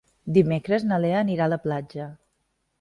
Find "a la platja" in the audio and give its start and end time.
1.49-2.11